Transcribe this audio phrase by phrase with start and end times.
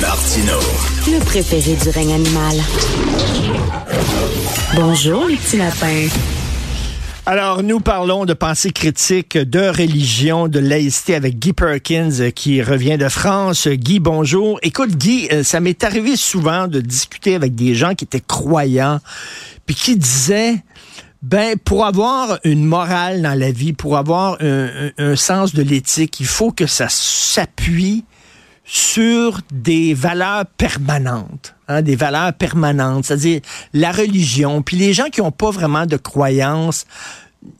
[0.00, 0.58] Martino.
[1.06, 2.56] Le préféré du règne animal.
[4.74, 6.08] Bonjour, les petits lapins.
[7.26, 12.62] Alors, nous parlons de pensée critique, de religion, de laïcité avec Guy Perkins euh, qui
[12.62, 13.68] revient de France.
[13.68, 14.58] Guy, bonjour.
[14.62, 19.00] Écoute, Guy, euh, ça m'est arrivé souvent de discuter avec des gens qui étaient croyants,
[19.66, 20.56] puis qui disaient,
[21.22, 26.20] ben, pour avoir une morale dans la vie, pour avoir un, un sens de l'éthique,
[26.20, 28.04] il faut que ça s'appuie
[28.72, 33.40] sur des valeurs permanentes, hein, des valeurs permanentes, c'est-à-dire
[33.74, 34.62] la religion.
[34.62, 36.86] Puis les gens qui n'ont pas vraiment de croyances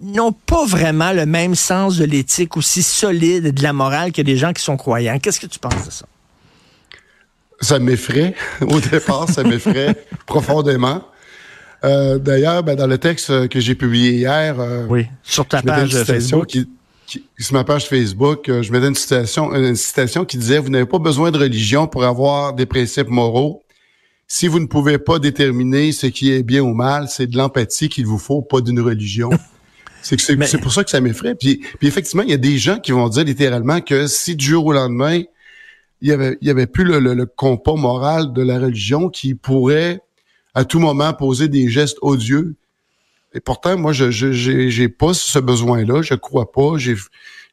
[0.00, 4.22] n'ont pas vraiment le même sens de l'éthique aussi solide et de la morale que
[4.22, 5.18] des gens qui sont croyants.
[5.18, 6.06] Qu'est-ce que tu penses de ça?
[7.60, 8.36] Ça m'effraie.
[8.60, 11.02] Au départ, ça m'effraie profondément.
[11.82, 16.04] Euh, D'ailleurs, ben, dans le texte que j'ai publié hier, euh, oui, sur ta page
[16.04, 16.68] Facebook, qui,
[17.38, 20.86] sur ma page Facebook, euh, je mettais une citation, une citation qui disait Vous n'avez
[20.86, 23.62] pas besoin de religion pour avoir des principes moraux.
[24.28, 27.88] Si vous ne pouvez pas déterminer ce qui est bien ou mal, c'est de l'empathie
[27.88, 29.30] qu'il vous faut, pas d'une religion.
[30.02, 31.34] C'est c'est pour ça que ça m'effraie.
[31.34, 34.46] Puis, puis effectivement, il y a des gens qui vont dire littéralement que si du
[34.46, 35.22] jour au lendemain,
[36.00, 39.34] il y avait, il y avait plus le, le, compas moral de la religion qui
[39.34, 40.00] pourrait
[40.54, 42.56] à tout moment poser des gestes odieux.
[43.34, 46.02] Et pourtant, moi, je j'ai pas ce besoin-là.
[46.02, 46.76] Je crois pas.
[46.76, 46.96] J'ai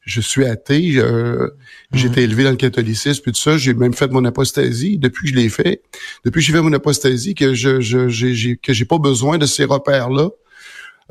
[0.02, 1.02] je suis athée.
[1.94, 3.58] J'ai été élevé dans le catholicisme puis tout ça.
[3.58, 4.98] J'ai même fait mon apostasie.
[4.98, 5.82] Depuis que je l'ai fait,
[6.24, 9.46] depuis que j'ai fait mon apostasie, que je, je j'ai que j'ai pas besoin de
[9.46, 10.30] ces repères-là.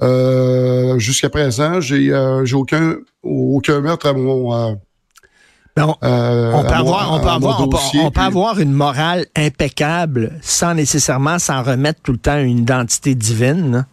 [0.02, 4.74] Euh, Jusqu'à présent, j'ai euh, j'ai aucun aucun meurtre à mon euh,
[5.78, 9.26] on, euh, on, peut avoir, on, peut avoir, on, peut, on peut avoir une morale
[9.36, 13.86] impeccable sans nécessairement s'en remettre tout le temps à une identité divine.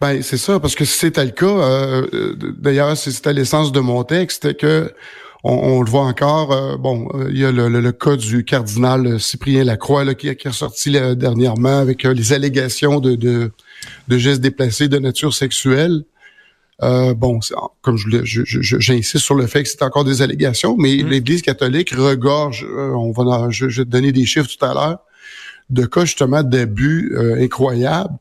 [0.00, 4.02] Ben c'est ça, parce que si c'était le cas, euh, d'ailleurs c'était l'essence de mon
[4.02, 4.92] texte, que
[5.42, 6.52] on, le voit encore.
[6.52, 10.46] Euh, bon, il y a le, le, cas du cardinal Cyprien Lacroix là, qui, qui
[10.46, 13.50] est ressorti dernièrement avec les allégations de, de,
[14.08, 16.04] de gestes déplacés de nature sexuelle.
[16.82, 17.40] Euh, bon,
[17.82, 21.08] comme je j'insiste sur le fait que c'est encore des allégations, mais mm.
[21.08, 24.98] l'Église catholique regorge, euh, on va, je, vais te donner des chiffres tout à l'heure,
[25.68, 28.14] de cas justement d'abus euh, incroyables,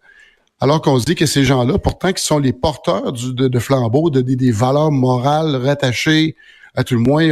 [0.60, 3.60] alors qu'on se dit que ces gens-là, pourtant, qui sont les porteurs du, de, de
[3.60, 6.36] flambeaux, de, des valeurs morales rattachées,
[6.76, 7.32] à tout le moins,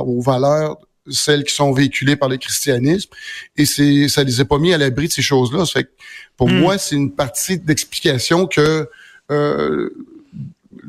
[0.00, 0.76] aux valeurs
[1.10, 3.10] celles qui sont véhiculées par le christianisme,
[3.56, 5.66] et c'est ça les a pas mis à l'abri de ces choses-là.
[5.66, 5.88] Fait
[6.36, 6.58] pour mm.
[6.58, 8.88] moi, c'est une partie d'explication que
[9.30, 9.90] euh,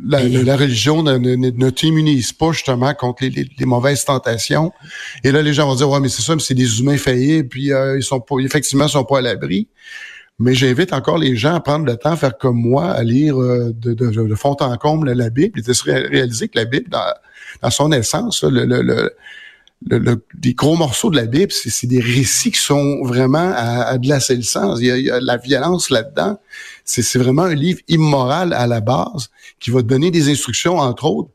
[0.05, 4.71] la, la, religion ne, ne, ne t'immunise pas justement contre les, les, mauvaises tentations.
[5.23, 7.43] Et là, les gens vont dire ouais, mais c'est ça, mais c'est des humains faillis,
[7.43, 9.67] puis euh, ils sont pas, effectivement, ils sont pas à l'abri.
[10.43, 13.41] Mais j'invite encore les gens à prendre le temps, à faire comme moi, à lire
[13.41, 16.65] euh, de, de, de, fond en comble la Bible, et de se réaliser que la
[16.65, 17.13] Bible, dans,
[17.61, 19.11] dans son essence, le, le, le
[19.89, 23.97] le, les gros morceaux de la Bible, c'est des récits qui sont vraiment à, à
[23.97, 24.79] glacer le sens.
[24.79, 26.39] Il y a, il y a la violence là-dedans.
[26.85, 31.05] C'est vraiment un livre immoral à la base qui va te donner des instructions, entre
[31.05, 31.29] autres,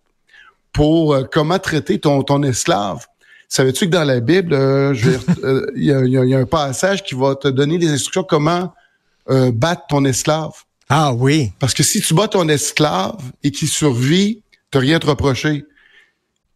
[0.73, 3.07] pour euh, comment traiter ton, ton esclave.
[3.49, 4.95] Savais-tu que dans la Bible, euh,
[5.43, 8.73] euh, il y, a, y, a, un passage qui va te donner des instructions comment
[9.53, 10.53] battre ton esclave?
[10.89, 11.53] Ah oui.
[11.59, 15.65] Parce que si tu bats ton esclave et qu'il survit, t'as rien à te reprocher.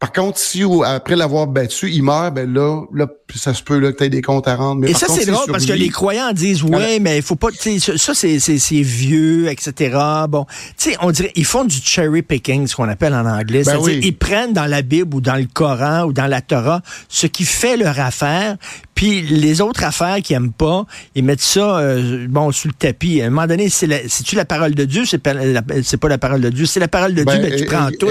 [0.02, 3.92] Par contre, si après l'avoir battu, il meurt, ben là, là ça se peut là,
[3.92, 4.80] que tu aies des comptes à rendre.
[4.80, 7.50] Mais Et ça, c'est drôle parce que les croyants disent ouais, mais il faut pas.
[7.52, 9.96] Ça, c'est, c'est, vieux, etc.
[10.28, 10.44] Bon,
[10.76, 13.62] tu sais, on dirait ils font du cherry picking, ce qu'on appelle en anglais.
[13.62, 14.00] Ben oui.
[14.02, 17.44] Ils prennent dans la Bible ou dans le Coran ou dans la Torah ce qui
[17.44, 18.56] fait leur affaire,
[18.96, 23.22] puis les autres affaires qu'ils aiment pas, ils mettent ça euh, bon sous le tapis.
[23.22, 25.96] À un moment donné, c'est, la, tu la parole de Dieu, c'est pas la, c'est
[25.96, 28.08] pas la parole de Dieu, c'est la parole de Dieu, mais tu prends tout.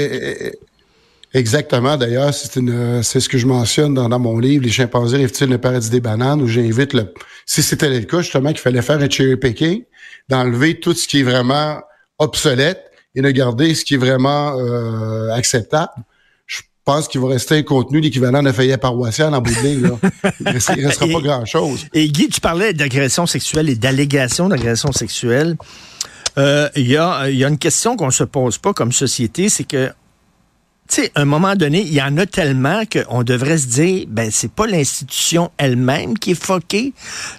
[1.34, 1.96] Exactement.
[1.96, 5.58] D'ailleurs, c'est une, c'est ce que je mentionne dans, mon livre, Les chimpanzés rêvent-ils le
[5.58, 7.14] paradis des bananes, où j'invite le,
[7.46, 9.84] si c'était le cas, justement, qu'il fallait faire un cherry picking,
[10.30, 11.82] d'enlever tout ce qui est vraiment
[12.20, 15.92] obsolète et de garder ce qui est vraiment euh, acceptable.
[16.46, 19.82] Je pense qu'il va rester un contenu l'équivalent de feuillet paroissial en bout de ligne.
[19.84, 20.32] Là.
[20.40, 21.86] Il ne restera, pas grand-chose.
[21.94, 25.56] Et Guy, tu parlais d'agression sexuelle et d'allégation d'agression sexuelle.
[26.38, 29.66] Euh, il y, a, y a une question qu'on se pose pas comme société, c'est
[29.66, 29.92] que
[30.92, 34.06] tu sais, à un moment donné, il y en a tellement qu'on devrait se dire,
[34.10, 36.94] ben, c'est pas l'institution elle-même qui est foquée.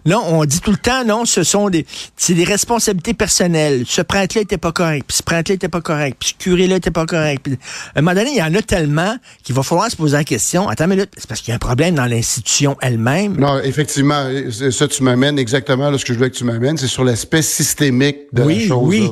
[0.06, 1.84] Non, on dit tout le temps, non, ce sont des,
[2.16, 3.84] c'est des responsabilités personnelles.
[3.86, 6.90] Ce prêtre-là était pas correct, puis ce prêtre-là était pas correct, puis ce curé-là était
[6.90, 7.46] pas correct.
[7.94, 10.24] à un moment donné, il y en a tellement qu'il va falloir se poser la
[10.24, 13.36] question, attends une minute, c'est parce qu'il y a un problème dans l'institution elle-même.
[13.36, 14.30] Non, effectivement,
[14.70, 17.42] ça, tu m'amènes exactement là, ce que je veux que tu m'amènes, c'est sur l'aspect
[17.42, 18.88] systémique de la chose.
[18.88, 19.10] Oui.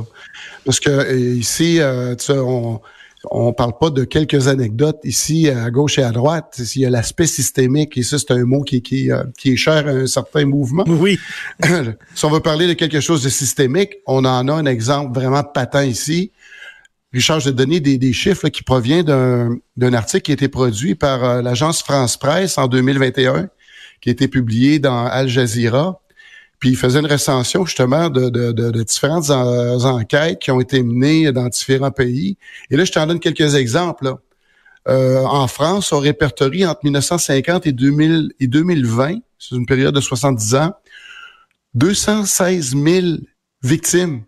[0.65, 2.81] Parce que euh, ici, euh, tu sais, on
[3.25, 6.61] on parle pas de quelques anecdotes ici à gauche et à droite.
[6.75, 9.57] Il y a l'aspect systémique et ça c'est un mot qui, qui, euh, qui est
[9.57, 10.85] cher à un certain mouvement.
[10.87, 11.19] Oui.
[12.15, 15.45] si on veut parler de quelque chose de systémique, on en a un exemple vraiment
[15.45, 16.33] patent ici.
[17.13, 20.95] Richard, je vais donner des, des chiffres qui proviennent d'un article qui a été produit
[20.95, 23.49] par euh, l'agence France Presse en 2021,
[24.01, 26.01] qui a été publié dans Al Jazeera.
[26.61, 31.33] Puis il faisait une recension justement de, de, de, différentes enquêtes qui ont été menées
[31.33, 32.37] dans différents pays.
[32.71, 34.15] Et là, je t'en donne quelques exemples.
[34.87, 40.01] Euh, en France, on répertorie entre 1950 et, 2000, et 2020, c'est une période de
[40.01, 40.75] 70 ans,
[41.75, 43.07] 216 000
[43.63, 44.25] victimes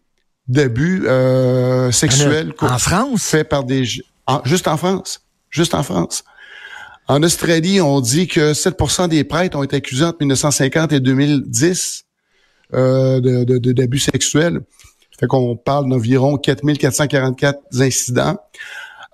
[0.49, 2.55] d'abus euh, sexuels.
[2.61, 3.25] En France?
[3.25, 3.85] Fait par des...
[3.85, 5.21] juste en France.
[5.51, 6.25] Juste en France.
[7.09, 12.05] En Australie, on dit que 7% des prêtres ont été accusés entre 1950 et 2010
[12.75, 14.61] euh, d'abus sexuels.
[15.11, 18.39] Ça fait qu'on parle d'environ 4444 incidents.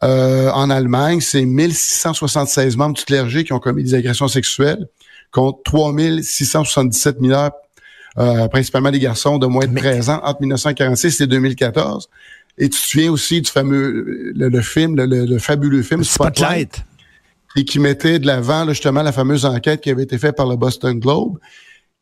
[0.05, 4.87] Euh, en Allemagne, c'est 1676 membres du clergé qui ont commis des agressions sexuelles
[5.33, 7.51] contre 3677 mineurs,
[8.19, 12.09] euh, principalement des garçons de moins de 13 ans entre 1946 et 2014.
[12.59, 16.85] Et tu te souviens aussi du fameux le, film, le, fabuleux film Spotlight.
[17.57, 20.57] Et qui mettait de l'avant justement la fameuse enquête qui avait été faite par le
[20.57, 21.39] Boston Globe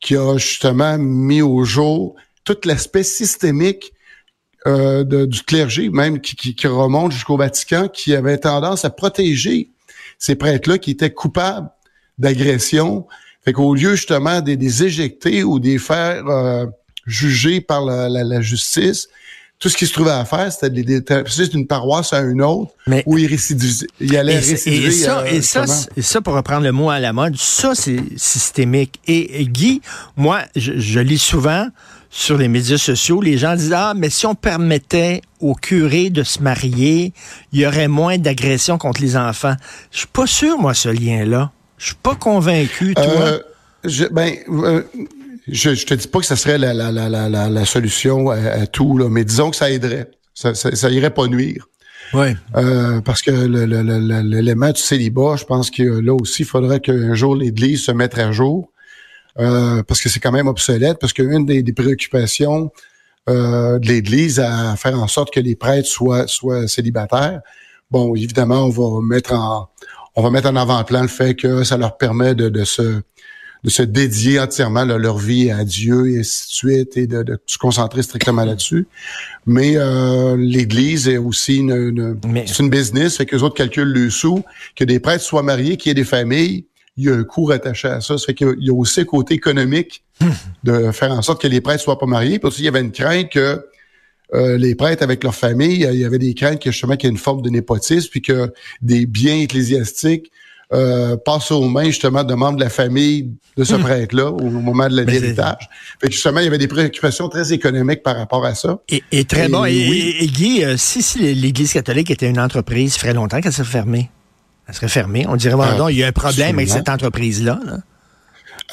[0.01, 3.93] qui a justement mis au jour tout l'aspect systémique
[4.67, 9.71] euh, du clergé, même qui, remonte jusqu'au Vatican, qui avait tendance à protéger
[10.19, 11.69] ces prêtres-là qui étaient coupables
[12.19, 13.07] d'agression.
[13.45, 16.67] Fait qu'au lieu justement de les éjecter ou de les faire euh,
[17.07, 19.09] juger par la justice,
[19.58, 23.03] tout ce qui se trouvait à faire, c'était de d'une paroisse à une autre Mais,
[23.06, 23.25] où il,
[24.17, 24.88] allait récidiver.
[24.88, 25.64] Et ça, euh, et, ça,
[25.97, 29.00] et ça, pour reprendre le mot à la mode, ça, c'est systémique.
[29.06, 29.81] Et, Guy,
[30.17, 31.69] moi, je, lis souvent
[32.11, 36.23] sur les médias sociaux, les gens disent Ah, mais si on permettait aux curés de
[36.23, 37.14] se marier,
[37.52, 39.56] il y aurait moins d'agressions contre les enfants.
[39.91, 41.50] Je suis pas sûr, moi, ce lien-là.
[41.79, 43.05] Je suis pas convaincu, toi.
[43.05, 43.38] Euh,
[43.85, 44.82] je, ben, euh,
[45.49, 48.67] je, je te dis pas que ça serait la, la, la, la, la solution à,
[48.67, 50.11] tout, là, mais disons que ça aiderait.
[50.35, 51.67] Ça, ça, ça irait pas nuire.
[52.13, 52.37] Ouais.
[52.57, 57.35] Euh, parce que l'élément du célibat, je pense que là aussi, il faudrait qu'un jour
[57.35, 58.71] l'Église se mette à jour.
[59.39, 62.71] Euh, parce que c'est quand même obsolète, parce qu'une des, des préoccupations
[63.29, 67.41] euh, de l'Église à faire en sorte que les prêtres soient, soient célibataires,
[67.91, 69.69] bon, évidemment, on va mettre en
[70.19, 73.03] on va mettre en avant-plan le fait que ça leur permet de, de se
[73.67, 77.59] de se dédier entièrement leur vie à Dieu et ainsi de suite et de, se
[77.59, 78.87] concentrer strictement là-dessus.
[79.45, 82.17] Mais euh, l'Église est aussi une,
[82.47, 84.45] c'est une business, fait que les autres calculent le sous,
[84.77, 86.65] que des prêtres soient mariés, qu'il y ait des familles,
[86.97, 88.17] il y a un coût rattaché à ça.
[88.17, 90.05] Ça fait qu'il y a aussi un côté économique
[90.65, 92.39] de faire en sorte que les prêtres soient pas mariés.
[92.39, 93.67] Puis aussi, il y avait une crainte que
[94.33, 97.11] euh, les prêtres avec leur famille, il y avait des craintes que justement qu'il y
[97.11, 100.31] ait une forme de népotisme, puis que des biens ecclésiastiques
[100.73, 103.83] euh, passe aux mains justement de membres de la famille de ce hmm.
[103.83, 105.69] prêtre-là au moment de l'héritage.
[106.01, 108.79] Fait que justement, il y avait des préoccupations très économiques par rapport à ça.
[108.89, 109.65] Et, très bon.
[109.65, 113.65] Et, Guy, euh, si, si l'Église catholique était une entreprise, ça ferait longtemps qu'elle serait
[113.65, 114.11] fermée.
[114.67, 115.25] Elle serait fermée.
[115.29, 117.61] On dirait, voilà, il y a un problème avec cette entreprise-là.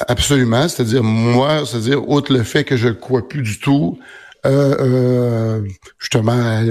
[0.08, 0.68] Absolument.
[0.68, 3.98] C'est-à-dire, moi, c'est-à-dire, outre le fait que je ne crois plus du tout
[4.46, 5.68] euh, euh,
[5.98, 6.62] justement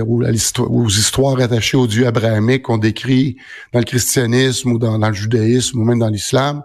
[0.67, 3.37] aux, histoires attachées au Dieu abrahamique qu'on décrit
[3.71, 6.63] dans le christianisme ou dans, le judaïsme ou même dans l'islam.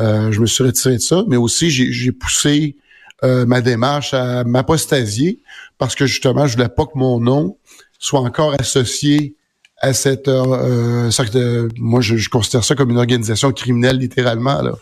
[0.00, 2.76] Euh, je me suis retiré de ça, mais aussi j'ai poussé
[3.22, 5.40] ma démarche à m'apostasier
[5.78, 7.56] parce que justement, je voulais pas que mon nom
[7.98, 9.34] soit encore associé
[9.78, 14.72] à cette euh, moi je, considère ça comme une organisation criminelle littéralement là.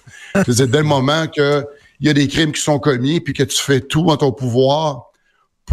[0.46, 1.64] dès le moment que
[2.00, 4.32] il y a des crimes qui sont commis puis que tu fais tout en ton
[4.32, 5.10] pouvoir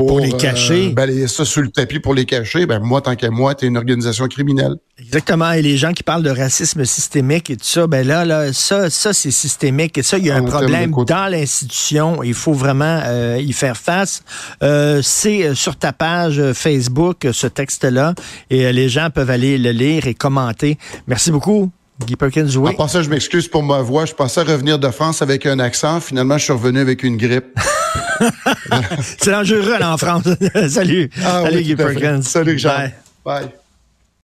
[0.06, 0.88] pour, les cacher.
[0.88, 3.68] Euh, balayer ça sur le tapis pour les cacher, ben moi, tant qu'à moi, t'es
[3.68, 4.76] une organisation criminelle.
[5.02, 5.52] Exactement.
[5.52, 8.90] Et les gens qui parlent de racisme systémique et tout ça, ben là, là ça,
[8.90, 9.98] ça c'est systémique.
[9.98, 12.24] Et ça, il y a un problème dans l'institution.
[12.24, 14.24] Il faut vraiment euh, y faire face.
[14.62, 18.14] Euh, c'est euh, sur ta page Facebook, ce texte-là.
[18.50, 20.78] Et les gens peuvent aller le lire et commenter.
[21.08, 21.72] Merci beaucoup.
[22.06, 22.72] Guy Perkins, oui.
[22.72, 24.06] En passant, je m'excuse pour ma voix.
[24.06, 26.00] Je pensais revenir de France avec un accent.
[26.00, 27.60] Finalement, je suis revenu avec une grippe.
[29.18, 30.24] C'est dangereux en France.
[30.70, 31.10] Salut.
[31.26, 32.22] Ah Salut, Guy Perkins.
[32.22, 32.90] Salut, Jean.
[33.26, 33.52] Bye.